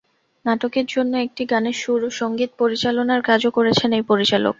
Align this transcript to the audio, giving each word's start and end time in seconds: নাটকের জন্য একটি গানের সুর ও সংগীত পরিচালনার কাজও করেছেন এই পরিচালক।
নাটকের 0.45 0.85
জন্য 0.89 1.13
একটি 1.17 1.43
গানের 1.45 1.77
সুর 1.81 2.01
ও 2.03 2.19
সংগীত 2.19 2.51
পরিচালনার 2.59 3.21
কাজও 3.29 3.49
করেছেন 3.57 3.89
এই 3.93 4.03
পরিচালক। 4.11 4.49